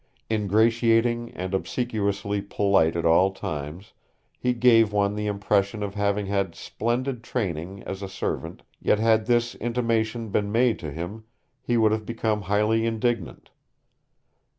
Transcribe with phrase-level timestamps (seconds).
[0.31, 3.93] Ingratiating and obsequiously polite at all times,
[4.39, 9.27] he gave one the impression of having had splendid training as a servant, yet had
[9.27, 11.25] this intimation been made to him,
[11.61, 13.51] he would have become highly indignant.